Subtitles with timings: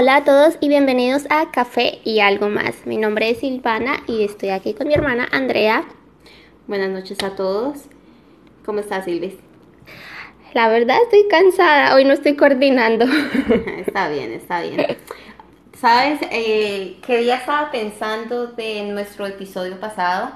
[0.00, 2.86] Hola a todos y bienvenidos a Café y algo más.
[2.86, 5.84] Mi nombre es Silvana y estoy aquí con mi hermana Andrea.
[6.66, 7.80] Buenas noches a todos.
[8.64, 9.34] ¿Cómo estás, Silvis?
[10.54, 13.04] La verdad estoy cansada, hoy no estoy coordinando.
[13.76, 14.96] está bien, está bien.
[15.78, 20.30] Sabes, eh, que día estaba pensando de nuestro episodio pasado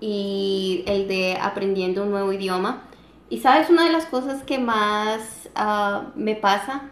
[0.00, 2.88] y el de aprendiendo un nuevo idioma.
[3.30, 6.90] Y sabes, una de las cosas que más ah, me pasa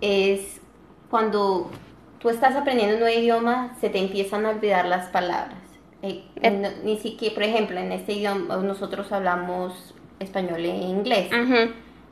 [0.00, 0.60] es
[1.16, 1.70] cuando
[2.18, 5.56] tú estás aprendiendo un nuevo idioma, se te empiezan a olvidar las palabras.
[6.02, 6.74] Eh, eh.
[6.84, 11.30] ni siquiera, por ejemplo, en este idioma nosotros hablamos español e inglés.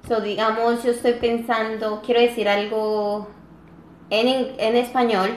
[0.09, 3.28] So, digamos, yo estoy pensando, quiero decir algo
[4.09, 5.28] en, en español,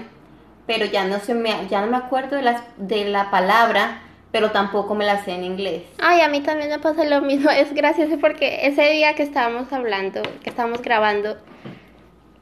[0.65, 4.51] pero ya no, se me, ya no me acuerdo de, las, de la palabra, pero
[4.51, 5.83] tampoco me la sé en inglés.
[5.99, 7.49] Ay, a mí también me pasa lo mismo.
[7.51, 11.35] Es gracioso porque ese día que estábamos hablando, que estábamos grabando,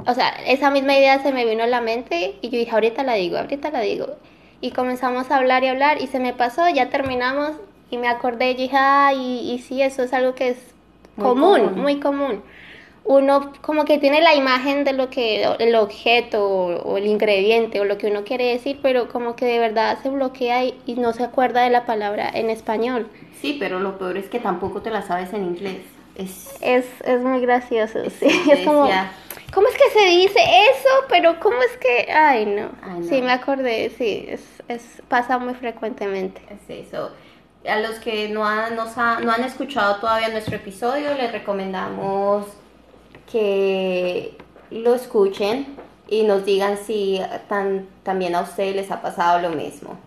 [0.07, 3.03] o sea, esa misma idea se me vino a la mente y yo dije, ahorita
[3.03, 4.07] la digo, ahorita la digo.
[4.61, 7.51] Y comenzamos a hablar y hablar y se me pasó, ya terminamos
[7.89, 10.57] y me acordé y dije, ay, y, sí, eso es algo que es
[11.17, 12.43] común, muy común.
[13.03, 17.85] Uno como que tiene la imagen de lo que, el objeto o, el ingrediente o
[17.85, 21.23] lo que uno quiere decir, pero como que de verdad se bloquea y, no se
[21.23, 23.07] acuerda de la palabra en español.
[23.41, 25.77] Sí, pero lo peor es que tampoco te la sabes en inglés.
[26.15, 28.27] Es, es, es muy gracioso, sí.
[28.51, 28.87] Es como...
[29.55, 30.89] ¿Cómo es que se dice eso?
[31.07, 32.11] Pero ¿cómo es que...?
[32.11, 32.71] Ay, no.
[33.07, 36.41] Sí, me acordé, sí, es, es, pasa muy frecuentemente.
[36.49, 37.11] Es eso.
[37.65, 42.47] A los que no han, no han escuchado todavía nuestro episodio, les recomendamos
[43.31, 44.37] que
[44.71, 45.65] lo escuchen
[46.09, 49.97] y nos digan si tan, también a ustedes les ha pasado lo mismo.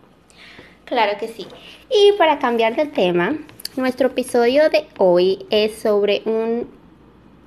[0.85, 1.49] Claro que sí.
[1.91, 3.39] Y para cambiar de tema,
[3.77, 6.78] nuestro episodio de hoy es sobre un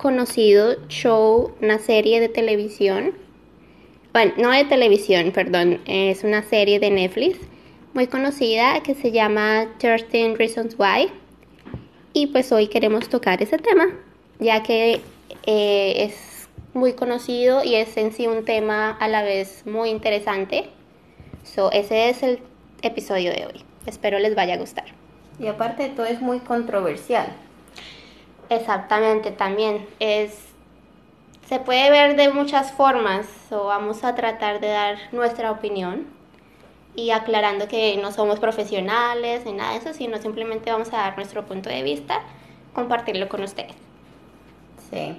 [0.02, 3.12] conocido show, una serie de televisión.
[4.12, 7.38] Bueno, no de televisión, perdón, es una serie de Netflix
[7.94, 11.08] muy conocida que se llama 13 Reasons Why.
[12.12, 13.86] Y pues hoy queremos tocar ese tema,
[14.40, 15.00] ya que
[15.46, 20.68] eh, es muy conocido y es en sí un tema a la vez muy interesante.
[21.44, 22.40] So, ese es el
[22.82, 23.64] episodio de hoy.
[23.86, 24.86] Espero les vaya a gustar.
[25.38, 27.28] Y aparte de todo es muy controversial.
[28.54, 30.52] Exactamente, también es
[31.48, 36.06] se puede ver de muchas formas, o vamos a tratar de dar nuestra opinión
[36.94, 41.16] y aclarando que no somos profesionales ni nada de eso, sino simplemente vamos a dar
[41.16, 42.20] nuestro punto de vista,
[42.72, 43.74] compartirlo con ustedes.
[44.90, 45.16] Sí.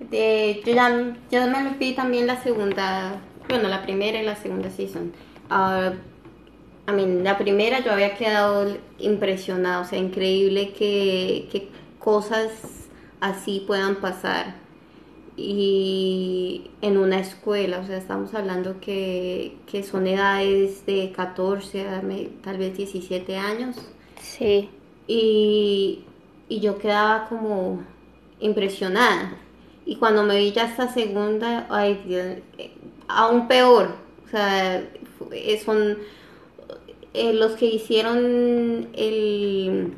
[0.00, 3.16] yo, ya, me vi también la segunda,
[3.48, 5.12] bueno, la primera y la segunda season.
[5.50, 5.94] Uh,
[6.90, 11.68] I mean, la primera yo había quedado impresionada, o sea, increíble que, que
[12.02, 12.50] cosas
[13.20, 14.62] así puedan pasar
[15.36, 22.02] y en una escuela, o sea, estamos hablando que, que son edades de 14 a
[22.42, 23.76] tal vez 17 años.
[24.20, 24.68] Sí.
[25.06, 26.04] Y,
[26.48, 27.82] y yo quedaba como
[28.40, 29.36] impresionada.
[29.86, 32.42] Y cuando me vi ya esta segunda, ay,
[33.08, 33.96] aún peor.
[34.26, 34.86] O sea,
[35.64, 35.98] son
[37.14, 39.94] eh, los que hicieron el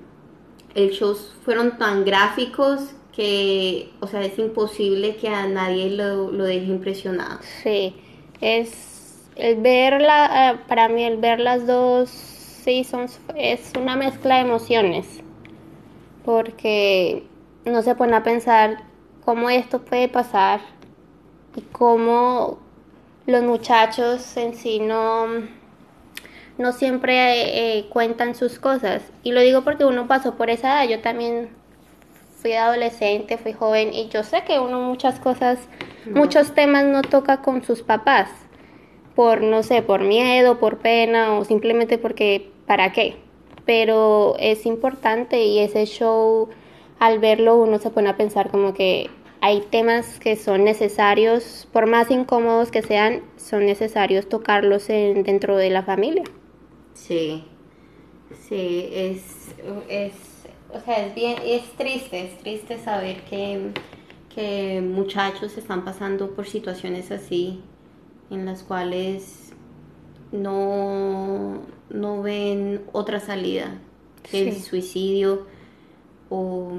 [0.75, 1.15] el show
[1.45, 7.39] fueron tan gráficos que, o sea, es imposible que a nadie lo, deje impresionado.
[7.63, 7.95] Sí,
[8.41, 14.41] es el ver eh, para mí el ver las dos seasons es una mezcla de
[14.43, 15.07] emociones,
[16.25, 17.25] porque
[17.65, 18.83] no se pone a pensar
[19.25, 20.61] cómo esto puede pasar
[21.57, 22.59] y cómo
[23.27, 25.27] los muchachos en sí no
[26.59, 29.03] no siempre eh, cuentan sus cosas.
[29.23, 30.91] Y lo digo porque uno pasó por esa edad.
[30.91, 31.51] Yo también
[32.37, 35.59] fui adolescente, fui joven y yo sé que uno muchas cosas,
[36.07, 38.29] muchos temas no toca con sus papás.
[39.15, 43.17] Por, no sé, por miedo, por pena o simplemente porque, ¿para qué?
[43.65, 46.49] Pero es importante y ese show,
[46.99, 49.09] al verlo, uno se pone a pensar como que
[49.41, 55.57] hay temas que son necesarios, por más incómodos que sean, son necesarios tocarlos en, dentro
[55.57, 56.25] de la familia.
[56.95, 57.45] Sí,
[58.49, 59.55] sí, es,
[59.89, 60.13] es,
[60.73, 63.73] o sea, es bien, es triste, es triste saber que,
[64.35, 67.61] que muchachos están pasando por situaciones así,
[68.31, 69.53] en las cuales
[70.33, 73.79] no, no ven otra salida
[74.23, 75.47] que el suicidio
[76.31, 76.73] o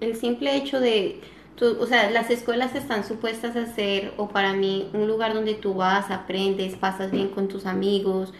[0.00, 1.20] el simple hecho de,
[1.60, 5.74] o sea, las escuelas están supuestas a ser, o para mí, un lugar donde tú
[5.74, 8.32] vas, aprendes, pasas bien con tus amigos,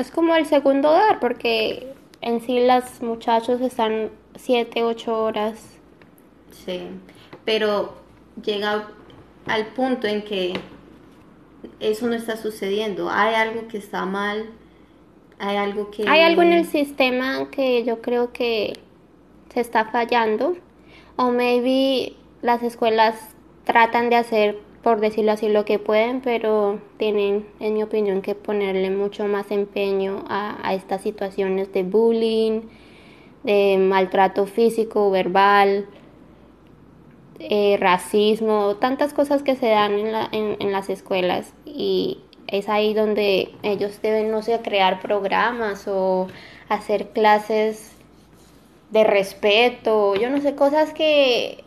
[0.00, 5.78] es como el segundo hogar, porque en sí las muchachos están siete, ocho horas.
[6.50, 6.82] Sí,
[7.44, 7.94] pero
[8.42, 8.88] llega
[9.46, 10.54] al punto en que
[11.80, 13.10] eso no está sucediendo.
[13.10, 14.46] Hay algo que está mal,
[15.38, 16.08] hay algo que...
[16.08, 18.74] Hay algo en el sistema que yo creo que
[19.52, 20.56] se está fallando
[21.16, 23.16] o maybe las escuelas
[23.64, 28.36] tratan de hacer, por decirlo así, lo que pueden, pero tienen, en mi opinión, que
[28.36, 32.60] ponerle mucho más empeño a, estas situaciones de bullying,
[33.42, 35.86] de maltrato físico, verbal,
[37.40, 41.52] eh, racismo, tantas cosas que se dan en, la, en, las escuelas.
[41.64, 46.28] Y es ahí donde ellos deben, no sé, crear programas o
[46.68, 47.90] hacer clases
[48.90, 51.64] de respeto, yo no sé, cosas que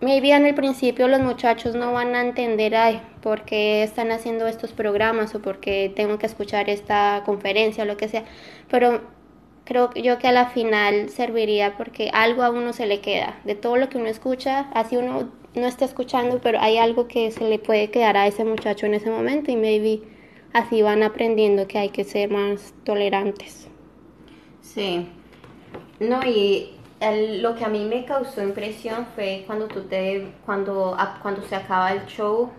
[0.00, 4.46] maybe en el principio los muchachos no van a entender, ay, por qué están haciendo
[4.46, 8.24] estos programas o por qué tengo que escuchar esta conferencia o lo que sea,
[8.70, 9.00] pero
[9.64, 13.54] creo yo que a la final serviría porque algo a uno se le queda, de
[13.54, 17.48] todo lo que uno escucha, así uno no está escuchando, pero hay algo que se
[17.48, 20.02] le puede quedar a ese muchacho en ese momento y maybe
[20.52, 23.68] así van aprendiendo que hay que ser más tolerantes.
[24.60, 25.08] Sí,
[25.98, 30.96] no, y el, lo que a mí me causó impresión fue cuando tú te, cuando,
[31.22, 32.50] cuando se acaba el show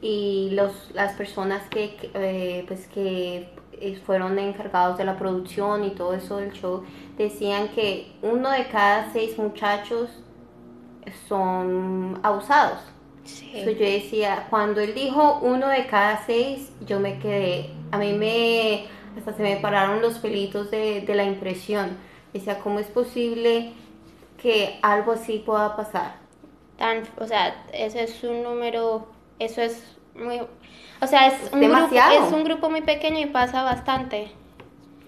[0.00, 5.90] y los, las personas que, eh, pues que eh, fueron encargados de la producción y
[5.90, 6.84] todo eso del show,
[7.16, 10.10] decían que uno de cada seis muchachos
[11.28, 12.78] son abusados.
[13.24, 13.52] Sí.
[13.64, 18.86] yo decía, cuando él dijo uno de cada seis, yo me quedé, a mí me,
[19.18, 21.96] hasta se me pararon los pelitos de, de la impresión.
[22.38, 23.72] Decía, ¿cómo es posible
[24.40, 26.16] que algo así pueda pasar?
[26.76, 29.06] Tan, o sea, ese es un número,
[29.38, 30.40] eso es muy
[31.00, 32.12] o sea, es, un demasiado.
[32.12, 34.32] Grupo, es un grupo muy pequeño y pasa bastante.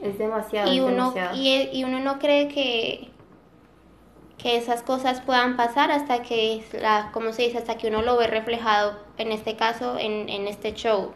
[0.03, 0.73] Es demasiado.
[0.73, 1.37] Y uno, demasiado.
[1.37, 3.09] Y, y, uno no cree que,
[4.37, 8.17] que esas cosas puedan pasar hasta que, la, como se dice, hasta que uno lo
[8.17, 11.13] ve reflejado, en este caso, en, en este show.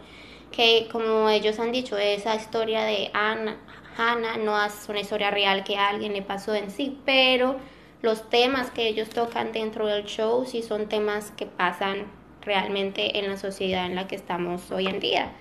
[0.50, 3.58] Que como ellos han dicho, esa historia de Ana,
[3.96, 7.56] Hannah no es una historia real que a alguien le pasó en sí, pero
[8.02, 12.06] los temas que ellos tocan dentro del show sí son temas que pasan
[12.40, 15.32] realmente en la sociedad en la que estamos hoy en día.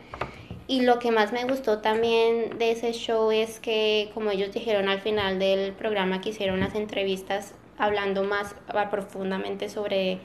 [0.67, 4.87] Y lo que más me gustó también de ese show es que, como ellos dijeron
[4.87, 8.55] al final del programa que hicieron las entrevistas, hablando más
[8.89, 10.19] profundamente sobre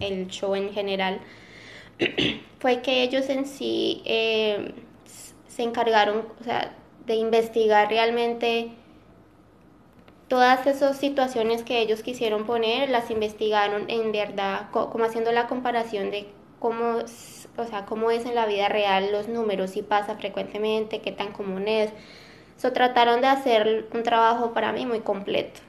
[0.00, 1.20] el show en general,
[2.60, 4.72] fue que ellos en sí eh,
[5.48, 6.74] se encargaron o sea,
[7.06, 8.70] de investigar realmente
[10.28, 16.10] todas esas situaciones que ellos quisieron poner, las investigaron en verdad, como haciendo la comparación
[16.10, 16.28] de
[16.58, 16.98] cómo,
[17.56, 21.32] o sea, cómo es en la vida real los números, si pasa frecuentemente, qué tan
[21.32, 21.90] común es.
[22.56, 25.60] So, trataron de hacer un trabajo para mí muy completo.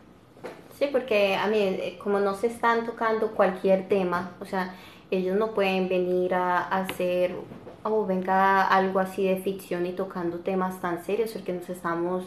[0.77, 4.75] Sí, porque a mí, eh, como no se están tocando cualquier tema, o sea,
[5.09, 10.39] ellos no pueden venir a, hacer, o oh, venga algo así de ficción y tocando
[10.39, 12.25] temas tan serios, porque nos estamos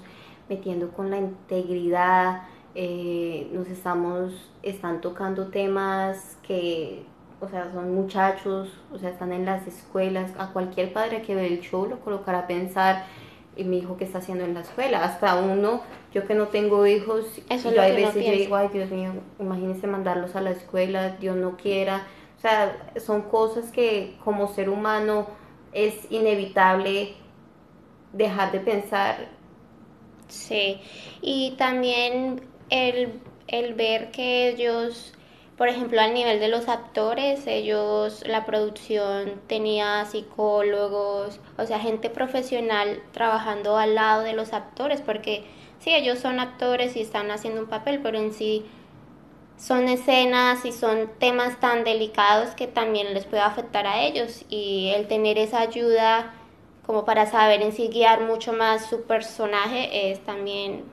[0.49, 2.43] metiendo con la integridad,
[2.75, 7.05] eh, nos estamos, están tocando temas que,
[7.41, 11.47] o sea, son muchachos, o sea, están en las escuelas, a cualquier padre que ve
[11.47, 13.04] el show lo colocará a pensar,
[13.57, 15.81] y mi hijo que está haciendo en la escuela, hasta uno,
[16.12, 19.87] yo que no tengo hijos, Eso yo hay veces yo digo, ay Dios mío, imagínense
[19.87, 22.02] mandarlos a la escuela, Dios no quiera,
[22.37, 25.26] o sea, son cosas que como ser humano
[25.76, 27.16] es inevitable
[28.12, 29.28] dejar de pensar.
[30.28, 30.80] Sí,
[31.23, 35.14] y también el, el ver que ellos,
[35.56, 42.11] por ejemplo, al nivel de los actores, ellos, la producción tenía psicólogos, o sea, gente
[42.11, 45.45] profesional trabajando al lado de los actores, porque
[45.78, 48.66] sí, ellos son actores y están haciendo un papel, pero en sí
[49.59, 54.93] son escenas y son temas tan delicados que también les puede afectar a ellos y
[54.95, 56.35] el tener esa ayuda
[56.85, 60.85] como para saber en sí guiar mucho más su personaje, es también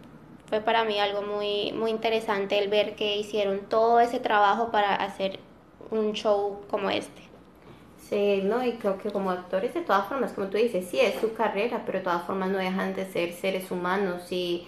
[0.48, 4.96] fue para mí algo muy, muy interesante el ver que hicieron todo ese trabajo para
[4.96, 5.40] hacer
[5.92, 7.22] un show como este.
[8.10, 11.20] Sí, no, y creo que como actores de todas formas, como tú dices, sí es
[11.20, 14.68] su carrera, pero de todas formas no dejan de ser seres humanos y,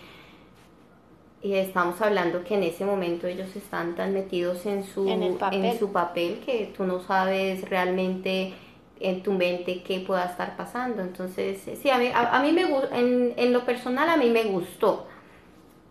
[1.46, 5.64] y estamos hablando que en ese momento ellos están tan metidos en su, en, papel.
[5.64, 8.56] en su papel que tú no sabes realmente
[9.00, 11.04] en tu mente qué pueda estar pasando.
[11.04, 14.46] Entonces, sí, a mí, a, a mí me en, en lo personal a mí me
[14.46, 15.06] gustó,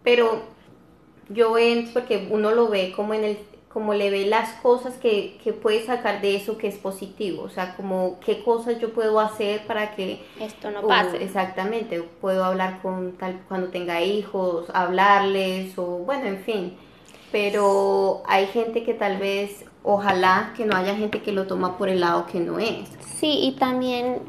[0.03, 0.43] pero
[1.29, 3.39] yo es porque uno lo ve como en el
[3.75, 7.49] como le ve las cosas que, que puede sacar de eso que es positivo, o
[7.49, 11.16] sea, como qué cosas yo puedo hacer para que esto no pase.
[11.16, 16.76] O, exactamente, puedo hablar con tal cuando tenga hijos, hablarles o bueno, en fin.
[17.33, 21.88] Pero hay gente que tal vez ojalá que no haya gente que lo toma por
[21.88, 22.88] el lado que no es.
[23.00, 24.21] Sí, y también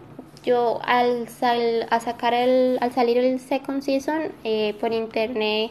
[0.44, 5.70] yo al, sal, sacar el, al salir el second season eh, por internet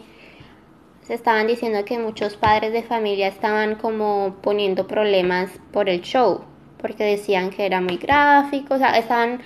[1.04, 6.44] se estaban diciendo que muchos padres de familia estaban como poniendo problemas por el show,
[6.78, 9.42] porque decían que era muy gráfico, o sea, estaban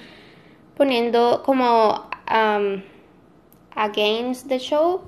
[0.77, 2.83] poniendo como um,
[3.75, 5.03] against the show.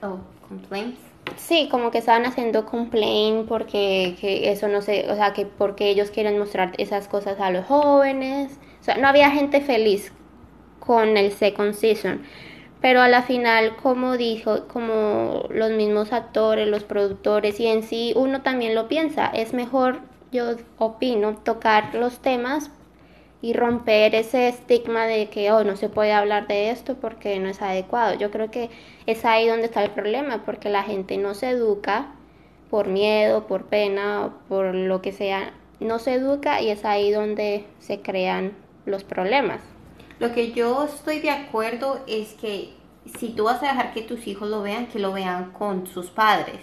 [0.00, 1.00] Oh, complaints.
[1.36, 5.90] Sí, como que estaban haciendo complaint porque que eso no sé, o sea, que porque
[5.90, 8.58] ellos quieren mostrar esas cosas a los jóvenes.
[8.80, 10.12] O sea, no había gente feliz
[10.78, 12.22] con el second season.
[12.86, 18.12] Pero a la final, como dijo, como los mismos actores, los productores y en sí
[18.14, 19.98] uno también lo piensa, es mejor,
[20.30, 22.70] yo opino, tocar los temas
[23.42, 27.48] y romper ese estigma de que oh, no se puede hablar de esto porque no
[27.48, 28.14] es adecuado.
[28.14, 28.70] Yo creo que
[29.06, 32.12] es ahí donde está el problema, porque la gente no se educa
[32.70, 37.64] por miedo, por pena, por lo que sea, no se educa y es ahí donde
[37.80, 38.52] se crean
[38.84, 39.75] los problemas.
[40.18, 42.72] Lo que yo estoy de acuerdo es que
[43.18, 46.06] si tú vas a dejar que tus hijos lo vean, que lo vean con sus
[46.06, 46.60] padres,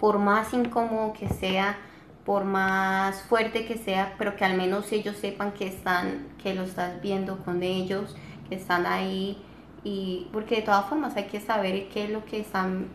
[0.00, 1.78] por más incómodo que sea,
[2.24, 6.64] por más fuerte que sea, pero que al menos ellos sepan que están, que lo
[6.64, 8.16] estás viendo con ellos,
[8.48, 9.40] que están ahí
[9.84, 12.88] y porque de todas formas hay que saber qué es lo que están,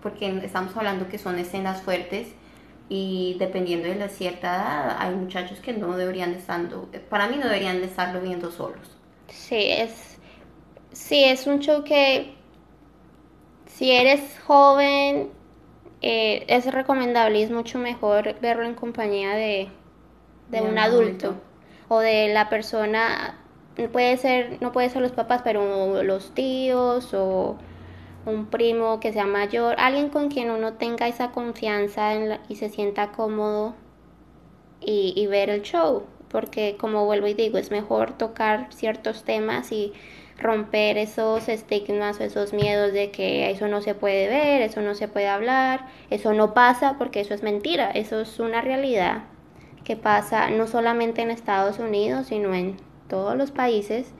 [0.00, 2.28] porque estamos hablando que son escenas fuertes
[2.88, 7.46] y dependiendo de la cierta edad hay muchachos que no deberían estando, para mí no
[7.46, 8.99] deberían de estarlo viendo solos.
[9.30, 10.18] Sí, es,
[10.92, 12.34] sí, es un show que
[13.66, 15.30] si eres joven
[16.02, 19.68] eh, es recomendable y es mucho mejor verlo en compañía de,
[20.52, 21.36] un adulto.
[21.88, 23.38] o de la persona,
[23.92, 27.56] puede ser, no puede ser los papás, pero los tíos o
[28.26, 32.12] un primo que sea mayor, alguien con quien uno tenga esa confianza
[32.48, 33.74] y se sienta cómodo
[34.80, 39.72] y, y ver el show, porque como vuelvo y digo, es mejor tocar ciertos temas
[39.72, 39.92] y
[40.38, 44.94] romper esos estigmas o esos miedos de que eso no se puede ver, eso no
[44.94, 49.24] se puede hablar, eso no pasa porque eso es mentira, eso es una realidad
[49.84, 52.76] que pasa no solamente en Estados Unidos, sino en
[53.08, 54.12] todos los países.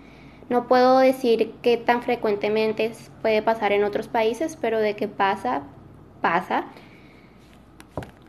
[0.48, 5.62] No puedo decir que tan frecuentemente puede pasar en otros países, pero de que pasa,
[6.20, 6.64] pasa.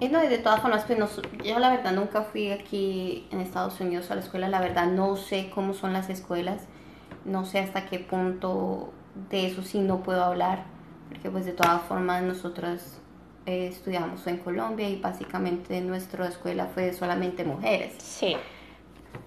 [0.01, 1.00] Y no, de todas formas, pues
[1.46, 5.15] yo la verdad nunca fui aquí en Estados Unidos a la escuela, la verdad no
[5.15, 6.67] sé cómo son las escuelas
[7.25, 8.91] no sé hasta qué punto
[9.29, 10.63] de eso sí no puedo hablar,
[11.10, 13.00] porque pues de todas formas nosotras
[13.46, 17.93] eh, estudiamos en Colombia y básicamente nuestra escuela fue solamente mujeres.
[18.00, 18.36] Sí.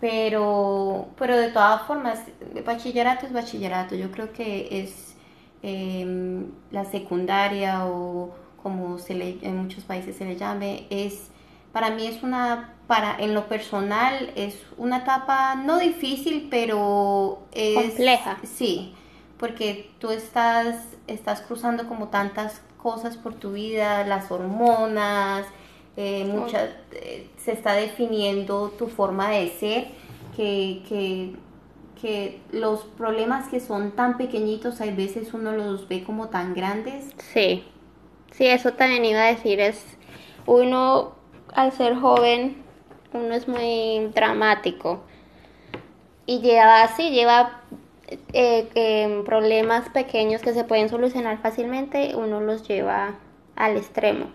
[0.00, 2.20] Pero, pero de todas formas,
[2.64, 3.94] bachillerato es bachillerato.
[3.94, 5.14] Yo creo que es
[5.62, 8.34] em, la secundaria o
[8.64, 11.28] como se le, en muchos países se le llame, es
[11.74, 17.74] para mí es una, para, en lo personal, es una etapa no difícil, pero es...
[17.74, 18.38] Compleja.
[18.44, 18.94] Sí,
[19.38, 20.76] porque tú estás,
[21.08, 25.46] estás cruzando como tantas cosas por tu vida, las hormonas,
[25.96, 29.88] eh, muchas, eh, se está definiendo tu forma de ser,
[30.36, 31.34] que, que,
[32.00, 37.06] que los problemas que son tan pequeñitos, hay veces uno los ve como tan grandes.
[37.32, 37.64] Sí,
[38.36, 39.84] sí, eso también iba a decir, es
[40.46, 41.14] uno
[41.54, 42.64] al ser joven
[43.14, 45.02] uno es muy dramático
[46.26, 47.62] y lleva así, lleva
[48.32, 53.18] eh, problemas pequeños que se pueden solucionar fácilmente, uno los lleva
[53.56, 54.26] al extremo.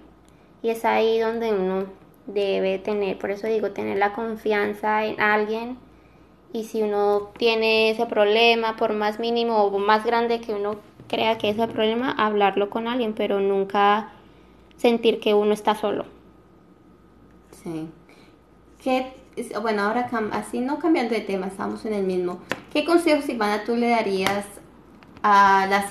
[0.61, 1.85] Y es ahí donde uno
[2.25, 5.77] debe tener, por eso digo, tener la confianza en alguien.
[6.53, 10.77] Y si uno tiene ese problema, por más mínimo o más grande que uno
[11.09, 14.11] crea que es el problema, hablarlo con alguien, pero nunca
[14.77, 16.05] sentir que uno está solo.
[17.63, 17.89] Sí.
[18.81, 19.11] ¿Qué,
[19.61, 22.39] bueno, ahora así no cambiando de tema, estamos en el mismo.
[22.71, 24.45] ¿Qué consejos, Silvana, tú le darías
[25.21, 25.85] a la,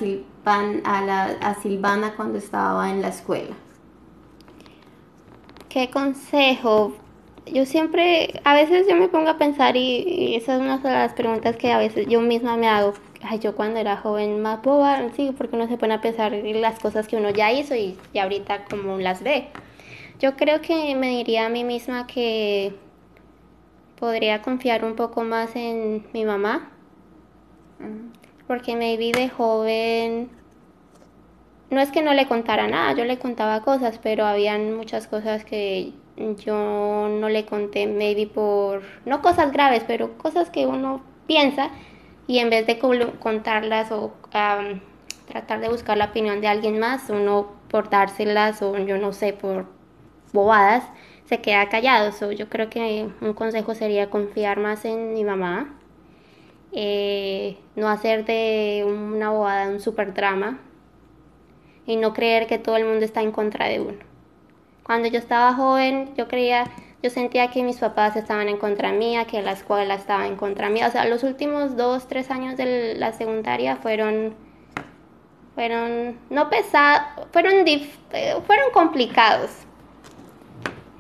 [0.85, 3.55] a, la, a Silvana cuando estaba en la escuela?
[5.69, 6.95] ¿Qué consejo?
[7.47, 11.13] Yo siempre, a veces yo me pongo a pensar y, esa es una de las
[11.13, 12.95] preguntas que a veces yo misma me hago.
[13.23, 16.79] Ay, yo cuando era joven más boba, sí, porque uno se pone a pensar las
[16.79, 19.49] cosas que uno ya hizo y, y ahorita como las ve.
[20.21, 22.75] Yo creo que me diría a mí misma que
[23.99, 26.71] podría confiar un poco más en mi mamá.
[28.47, 30.31] Porque vi de joven.
[31.71, 35.45] No es que no le contara nada, yo le contaba cosas, pero habían muchas cosas
[35.45, 38.83] que yo no le conté, maybe por.
[39.05, 41.71] No cosas graves, pero cosas que uno piensa
[42.29, 44.13] y en vez de contarlas o
[45.27, 49.33] tratar de buscar la opinión de alguien más, uno por dárselas o yo no sé,
[49.33, 49.67] por
[50.33, 50.85] bobadas,
[51.25, 52.13] se queda callado.
[52.31, 55.75] yo creo que un consejo sería confiar más en mi mamá,
[56.73, 60.61] eh, no hacer de una bobada un super drama
[61.87, 63.99] y no creer que todo el mundo está en contra de uno.
[64.83, 66.65] Cuando yo estaba joven, yo creía,
[67.03, 70.69] yo sentía que mis papás estaban en contra mía, que la escuela estaba en contra
[70.69, 70.89] mía.
[70.89, 74.35] O sea, los últimos dos, tres años de la secundaria fueron,
[75.55, 77.53] fueron, no pesados, fueron,
[78.47, 79.51] fueron complicados.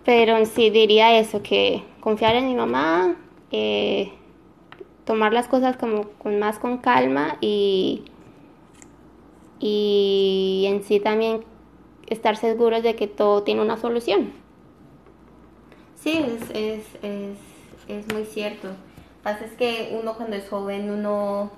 [0.04, 3.16] Pero sí diría eso, que confiar en mi mamá,
[3.50, 4.12] eh,
[5.04, 8.04] tomar las cosas como con más con calma y
[9.60, 11.44] y en sí también
[12.06, 14.32] estar seguros de que todo tiene una solución.
[16.00, 17.38] Sí, es, es, es,
[17.88, 18.68] es muy cierto.
[19.22, 21.50] Pasa es que uno cuando es joven, uno,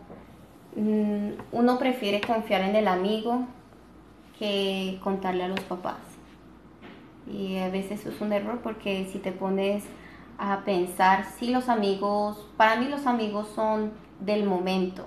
[0.76, 3.44] mm, uno prefiere confiar en el amigo
[4.38, 5.99] que contarle a los papás.
[7.30, 9.85] Y a veces es un error porque si te pones
[10.38, 15.06] a pensar, si los amigos, para mí los amigos son del momento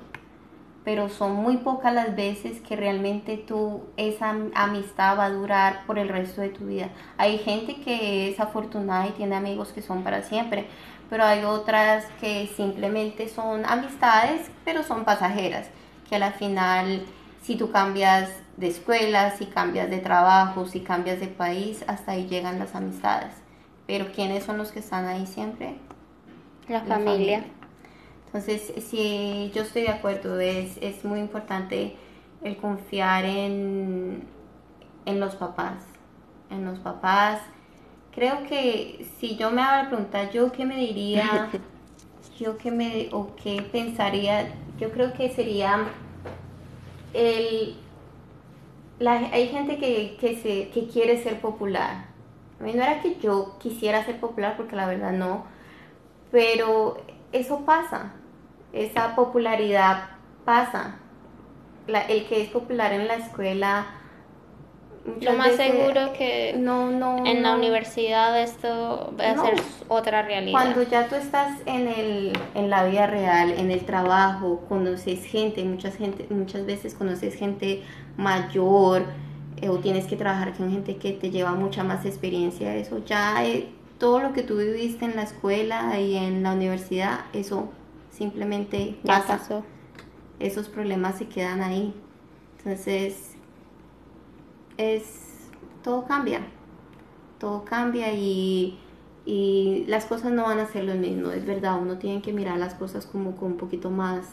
[0.84, 5.98] pero son muy pocas las veces que realmente tú esa amistad va a durar por
[5.98, 6.90] el resto de tu vida.
[7.18, 10.68] Hay gente que es afortunada y tiene amigos que son para siempre,
[11.10, 15.68] pero hay otras que simplemente son amistades, pero son pasajeras,
[16.10, 17.06] que a la final
[17.44, 22.28] si tú cambias de escuela, si cambias de trabajo, si cambias de país, hasta ahí
[22.28, 23.34] llegan las amistades.
[23.86, 25.76] Pero ¿quiénes son los que están ahí siempre?
[26.70, 27.44] La, familia.
[28.34, 31.96] Entonces, sí, yo estoy de acuerdo, es, es muy importante
[32.42, 34.24] el confiar en,
[35.06, 35.84] en los papás,
[36.50, 37.42] en los papás.
[38.12, 41.52] Creo que si yo me hago la pregunta, ¿yo qué me diría?
[42.40, 44.52] ¿Yo qué me, o qué pensaría?
[44.80, 45.86] Yo creo que sería
[47.14, 47.76] el...
[48.98, 52.08] La, hay gente que, que, se, que quiere ser popular.
[52.60, 55.46] A mí no era que yo quisiera ser popular, porque la verdad no,
[56.32, 56.98] pero
[57.32, 58.14] eso pasa
[58.74, 60.10] esa popularidad
[60.44, 60.96] pasa.
[61.88, 63.86] el que es popular en la escuela.
[65.20, 70.54] Lo más seguro que no, no, en la universidad esto va a ser otra realidad.
[70.54, 75.62] Cuando ya tú estás en, el, en la vida real, en el trabajo, conoces gente,
[75.66, 77.84] muchas, gente, muchas veces conoces gente
[78.16, 79.04] mayor
[79.62, 83.46] eh, o tienes que trabajar con gente que te lleva mucha más experiencia, eso ya
[83.46, 87.70] eh, todo lo que tú viviste en la escuela y en la universidad, eso
[88.14, 89.64] simplemente pasa.
[90.40, 91.94] Esos problemas se quedan ahí.
[92.58, 93.36] Entonces,
[94.78, 95.50] es,
[95.84, 96.42] todo cambia.
[97.40, 98.80] Todo cambia y,
[99.26, 101.32] y las cosas no van a ser lo mismo.
[101.32, 104.28] Es verdad, uno tiene que mirar las cosas como con un poquito más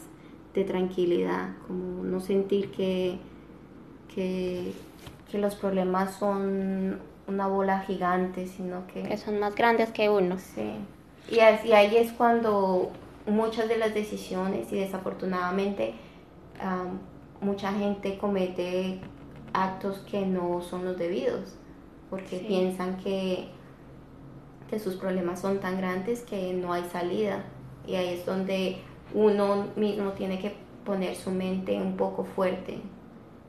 [0.55, 3.19] de tranquilidad, como no sentir que,
[4.15, 4.73] que,
[5.31, 9.05] que los problemas son una bola gigante, sino que...
[9.05, 10.37] Que son más grandes que uno.
[10.39, 10.73] Sí.
[11.31, 12.91] Y, y ahí es cuando
[13.27, 15.95] muchas de las decisiones y desafortunadamente
[17.41, 19.01] mucha gente comete
[19.53, 21.57] actos que no son los debidos
[22.11, 23.49] porque piensan que,
[24.69, 27.45] que sus problemas son tan grandes que no hay salida.
[27.87, 28.79] Y ahí es donde
[29.15, 30.55] uno mismo tiene que
[30.85, 32.81] poner su mente un poco fuerte.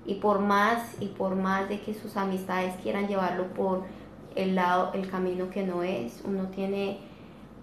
[0.06, 3.84] Y por más y por más de que sus amistades quieran llevarlo por
[4.36, 7.00] el lado el camino que no es uno tiene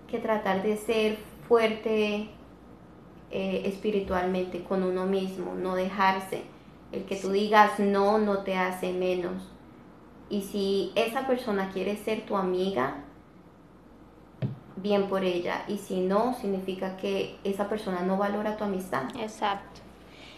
[0.06, 1.18] que tratar de ser
[1.48, 2.28] fuerte
[3.30, 6.42] eh, espiritualmente con uno mismo, no dejarse.
[6.92, 9.42] El que tú digas no no te hace menos.
[10.30, 13.04] Y si esa persona quiere ser tu amiga,
[14.76, 15.64] bien por ella.
[15.68, 19.04] Y si no, significa que esa persona no valora tu amistad.
[19.18, 19.80] Exacto.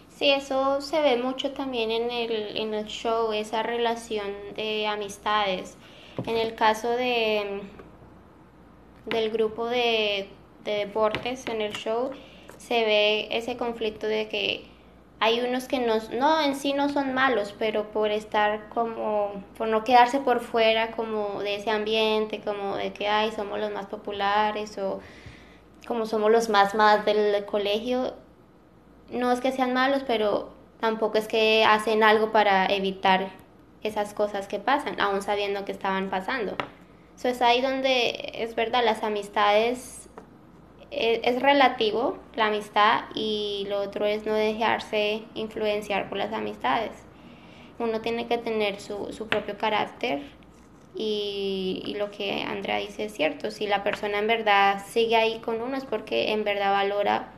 [0.09, 5.77] Sí, eso se ve mucho también en el, en el show, esa relación de amistades.
[6.25, 7.61] En el caso de
[9.05, 10.29] del grupo de
[10.63, 12.11] de deportes en el show,
[12.57, 14.65] se ve ese conflicto de que
[15.19, 19.67] hay unos que no, no en sí no son malos, pero por estar como, por
[19.67, 23.85] no quedarse por fuera como de ese ambiente, como de que ay, somos los más
[23.85, 24.99] populares o
[25.87, 28.15] como somos los más más del colegio,
[29.11, 33.29] no es que sean malos, pero tampoco es que hacen algo para evitar
[33.83, 36.55] esas cosas que pasan, aún sabiendo que estaban pasando.
[37.15, 40.00] Eso es ahí donde es verdad, las amistades
[40.91, 46.91] es, relativo la amistad y lo otro es no dejarse influenciar por las amistades.
[47.79, 50.21] Uno tiene que tener su, su propio carácter
[50.93, 53.49] y, y, lo que Andrea dice es cierto.
[53.49, 57.31] Si la persona en verdad sigue ahí con uno es porque en verdad valora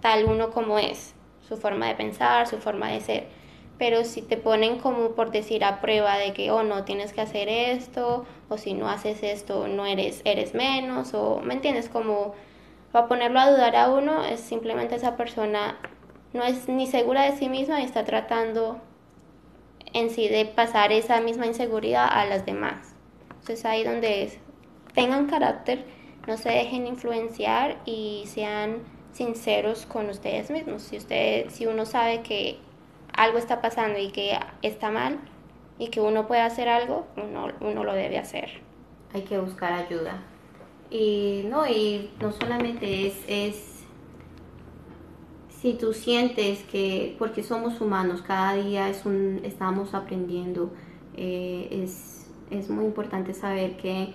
[0.00, 1.14] tal uno como es,
[1.48, 3.39] su forma de pensar, su forma de ser.
[3.80, 7.22] Pero si te ponen como por decir a prueba de que, oh, no, tienes que
[7.22, 11.88] hacer esto, o si no haces esto, no eres, eres menos, o, ¿me entiendes?
[11.88, 12.34] Como
[12.92, 15.78] para ponerlo a dudar a uno, es simplemente esa persona
[16.34, 18.78] no es ni segura de sí misma y está tratando
[19.94, 22.94] en sí de pasar esa misma inseguridad a las demás.
[23.30, 24.38] Entonces ahí donde es,
[24.92, 25.86] tengan carácter,
[26.26, 30.82] no se dejen influenciar y sean sinceros con ustedes mismos.
[30.82, 30.98] Si
[31.48, 32.58] si uno sabe que
[33.20, 35.18] algo está pasando y que está mal
[35.78, 38.62] y que uno puede hacer algo, uno, uno lo debe hacer.
[39.12, 40.22] Hay que buscar ayuda.
[40.90, 43.84] Y no, y no solamente es, es
[45.50, 50.70] si tú sientes que, porque somos humanos, cada día es un, estamos aprendiendo,
[51.14, 54.14] eh, es, es muy importante saber que,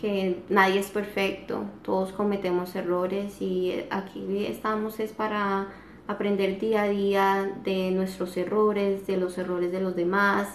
[0.00, 5.66] que nadie es perfecto, todos cometemos errores y aquí estamos es para
[6.08, 10.48] aprender día a día de nuestros errores, de los errores de los demás,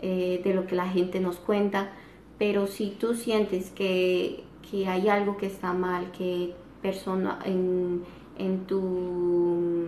[0.00, 1.90] eh, de lo que la gente nos cuenta.
[2.38, 8.02] Pero si tú sientes que, que hay algo que está mal, que persona en,
[8.38, 9.86] en tu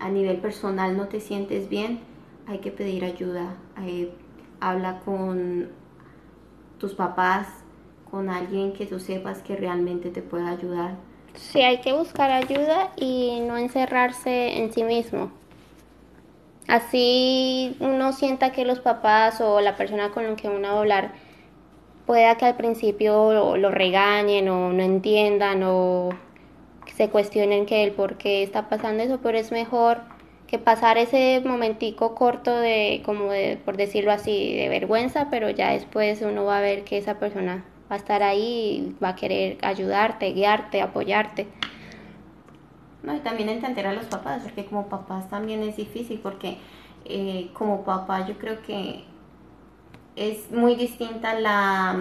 [0.00, 2.00] a nivel personal no te sientes bien,
[2.46, 3.56] hay que pedir ayuda.
[4.58, 5.68] Habla con
[6.78, 7.46] tus papás,
[8.10, 12.90] con alguien que tú sepas que realmente te pueda ayudar Sí, hay que buscar ayuda
[12.96, 15.30] y no encerrarse en sí mismo.
[16.68, 20.78] Así uno sienta que los papás o la persona con la que uno va a
[20.78, 21.12] hablar
[22.06, 26.10] pueda que al principio lo, regañen o no entiendan o
[26.96, 30.02] se cuestionen que el por qué está pasando eso, pero es mejor
[30.46, 35.72] que pasar ese momentico corto de, como de, por decirlo así, de vergüenza, pero ya
[35.72, 39.58] después uno va a ver que esa persona va a estar ahí, va a querer
[39.62, 41.48] ayudarte, guiarte, apoyarte.
[43.02, 46.58] No, y también entender a los papás, porque como papás también es difícil, porque
[47.04, 49.04] eh, como papá yo creo que
[50.16, 51.96] es muy distinta la,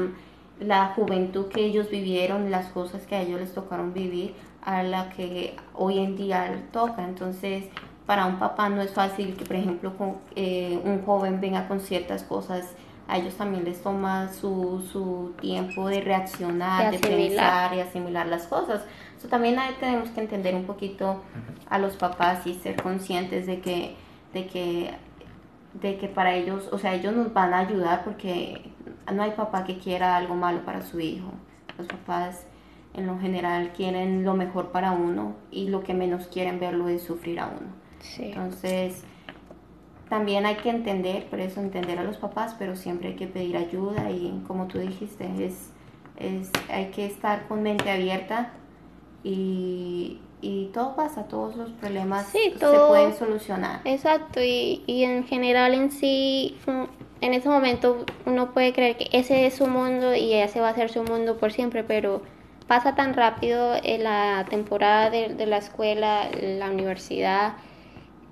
[0.59, 5.09] la juventud que ellos vivieron, las cosas que a ellos les tocaron vivir, a la
[5.09, 7.03] que hoy en día toca.
[7.03, 7.65] Entonces,
[8.05, 9.93] para un papá no es fácil que, por ejemplo,
[10.35, 12.75] eh, un joven venga con ciertas cosas
[13.09, 18.45] a ellos también les toma su, su tiempo de reaccionar, de, pensar y asimilar las
[18.45, 18.83] cosas.
[19.17, 21.23] eso también tenemos que entender un poquito
[21.69, 23.95] a los papás y ser conscientes de que,
[24.33, 24.93] de que,
[25.73, 28.71] de que para ellos, o sea, ellos nos van a ayudar porque
[29.11, 31.31] no hay papá que quiera algo malo para su hijo.
[31.79, 32.45] Los papás
[32.93, 37.01] en lo general quieren lo mejor para uno y lo que menos quieren verlo es
[37.01, 37.73] sufrir a uno.
[38.19, 39.03] Entonces,
[40.09, 43.55] también hay que entender, por eso entender a los papás, pero siempre hay que pedir
[43.55, 45.71] ayuda y como tú dijiste, es,
[46.17, 48.51] es hay que estar con mente abierta
[49.23, 53.81] y, y todo pasa, todos los problemas se pueden solucionar.
[53.85, 56.57] Exacto, y, y en general en sí,
[57.21, 60.75] en ese momento uno puede creer que ese es su mundo y ese va a
[60.75, 62.23] ser su mundo por siempre, pero
[62.67, 67.53] pasa tan rápido en la temporada de, de la escuela, la universidad,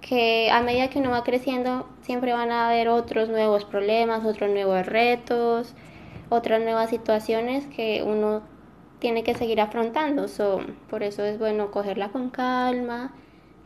[0.01, 4.49] que a medida que uno va creciendo siempre van a haber otros nuevos problemas, otros
[4.49, 5.73] nuevos retos,
[6.29, 8.41] otras nuevas situaciones que uno
[8.99, 10.25] tiene que seguir afrontando.
[10.89, 13.13] por eso es bueno cogerla con calma,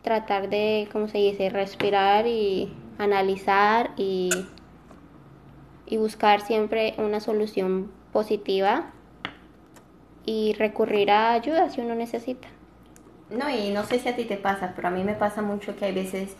[0.02, 4.30] tratar de, como se dice, respirar y analizar y,
[5.86, 8.90] y buscar siempre una solución positiva
[10.24, 12.48] y recurrir a ayuda si uno necesita.
[13.36, 15.74] No, y no sé si a ti te pasa, pero a mí me pasa mucho
[15.74, 16.36] que hay veces,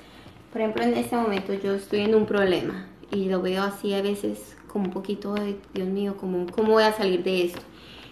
[0.52, 4.02] por ejemplo, en este momento yo estoy en un problema y lo veo así a
[4.02, 7.62] veces como un poquito de, Dios mío, como, ¿cómo voy a salir de esto?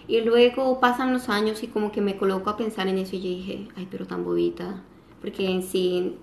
[0.09, 3.21] Y luego pasan los años y como que me coloco a pensar en eso y
[3.21, 4.83] yo dije, ay, pero tan bobita,
[5.21, 6.17] porque en sí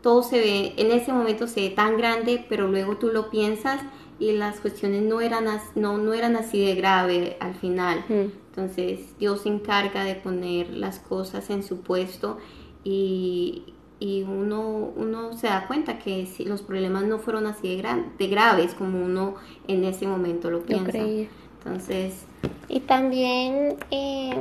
[0.00, 3.82] todo se ve, en ese momento se ve tan grande, pero luego tú lo piensas
[4.18, 8.04] y las cuestiones no eran, no, no eran así de grave al final.
[8.08, 12.38] Entonces Dios se encarga de poner las cosas en su puesto
[12.82, 18.26] y, uno, uno se da cuenta que si los problemas no fueron así de, de
[18.28, 19.34] graves como uno
[19.66, 20.98] en ese momento lo piensa.
[20.98, 22.26] Entonces...
[22.68, 24.34] Y también eh,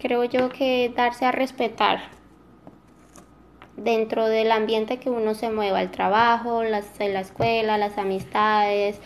[0.00, 2.19] creo yo que darse a respetar
[3.82, 9.00] dentro del ambiente que uno se mueva, el trabajo, las, la escuela, las amistades,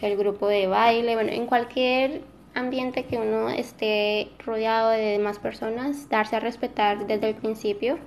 [0.00, 2.22] el grupo de baile, bueno, en cualquier
[2.54, 7.98] ambiente que uno esté rodeado de demás personas, darse a respetar desde el principio.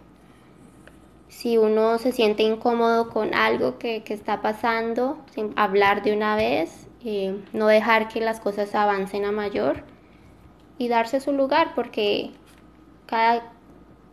[1.27, 6.87] Si uno se siente incómodo con algo que, está pasando, sin hablar de una vez,
[7.03, 9.83] eh, no dejar que las cosas avancen a mayor
[10.77, 12.31] y darse su lugar porque
[13.05, 13.53] cada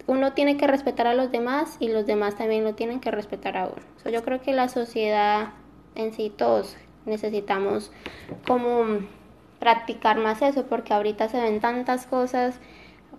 [0.08, 3.56] uno tiene que respetar a los demás y los demás también lo tienen que respetar
[3.56, 4.10] a uno.
[4.10, 5.50] yo creo que la sociedad
[5.94, 7.92] en sí, todos necesitamos
[8.46, 9.00] como
[9.58, 12.58] practicar más eso, porque ahorita se ven tantas cosas,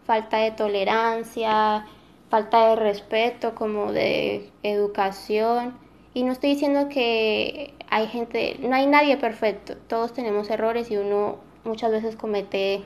[0.05, 1.85] falta de tolerancia,
[2.29, 5.77] falta de respeto, como de educación.
[6.13, 10.97] Y no estoy diciendo que hay gente, no hay nadie perfecto, todos tenemos errores y
[10.97, 12.83] uno muchas veces comete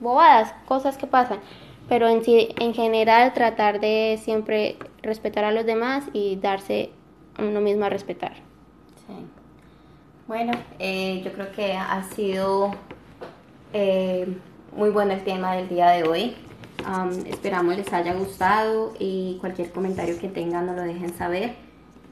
[0.00, 1.38] bobadas, cosas que pasan,
[1.88, 6.90] pero en, en general tratar de siempre respetar a los demás y darse
[7.38, 8.34] uno mismo a respetar.
[9.06, 9.14] Sí.
[10.26, 12.72] Bueno, eh, yo creo que ha sido
[13.72, 14.26] eh,
[14.76, 16.34] muy bueno el tema del día de hoy.
[17.26, 21.54] esperamos les haya gustado y cualquier comentario que tengan nos lo dejen saber.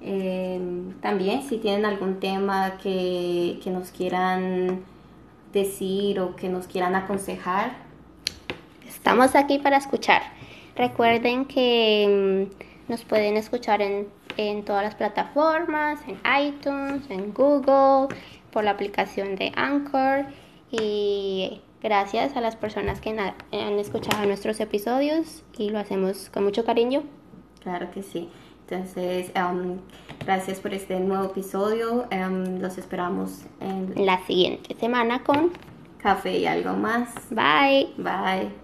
[0.00, 0.60] Eh,
[1.00, 4.84] también si tienen algún tema que, que nos quieran
[5.52, 7.83] decir o que nos quieran aconsejar.
[9.04, 10.22] Estamos aquí para escuchar.
[10.76, 18.08] Recuerden que mm, nos pueden escuchar en, en todas las plataformas, en iTunes, en Google,
[18.50, 20.24] por la aplicación de Anchor
[20.70, 26.64] y gracias a las personas que han escuchado nuestros episodios y lo hacemos con mucho
[26.64, 27.02] cariño.
[27.62, 28.30] Claro que sí.
[28.66, 29.80] Entonces, um,
[30.24, 32.06] gracias por este nuevo episodio.
[32.10, 35.52] Um, los esperamos en la siguiente semana con
[35.98, 37.12] café y algo más.
[37.28, 37.92] Bye.
[37.98, 38.63] Bye.